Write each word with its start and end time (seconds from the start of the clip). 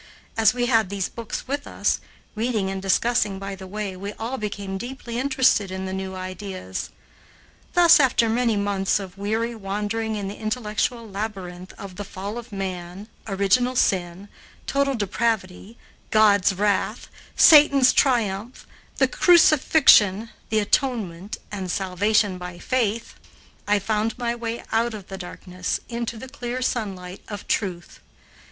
As 0.35 0.51
we 0.51 0.65
had 0.65 0.89
these 0.89 1.09
books 1.09 1.47
with 1.47 1.67
us, 1.67 1.99
reading 2.33 2.71
and 2.71 2.81
discussing 2.81 3.37
by 3.37 3.53
the 3.53 3.67
way, 3.67 3.95
we 3.95 4.13
all 4.13 4.39
became 4.39 4.79
deeply 4.79 5.19
interested 5.19 5.69
in 5.69 5.85
the 5.85 5.93
new 5.93 6.15
ideas. 6.15 6.89
Thus, 7.75 7.99
after 7.99 8.27
many 8.27 8.57
months 8.57 8.99
of 8.99 9.15
weary 9.19 9.53
wandering 9.53 10.15
in 10.15 10.27
the 10.27 10.39
intellectual 10.39 11.07
labyrinth 11.07 11.71
of 11.77 11.97
"The 11.97 12.03
Fall 12.03 12.39
of 12.39 12.51
Man," 12.51 13.09
"Original 13.27 13.75
Sin," 13.75 14.27
"Total 14.65 14.95
Depravity," 14.95 15.77
"God's 16.09 16.51
Wrath," 16.53 17.07
"Satan's 17.35 17.93
Triumph," 17.93 18.65
"The 18.97 19.07
Crucifixion," 19.07 20.31
"The 20.49 20.57
Atonement," 20.57 21.37
and 21.51 21.69
"Salvation 21.69 22.39
by 22.39 22.57
Faith," 22.57 23.13
I 23.67 23.77
found 23.77 24.17
my 24.17 24.33
way 24.33 24.63
out 24.71 24.95
of 24.95 25.09
the 25.09 25.17
darkness 25.19 25.79
into 25.89 26.17
the 26.17 26.27
clear 26.27 26.63
sunlight 26.63 27.21
of 27.27 27.47
Truth. 27.47 27.99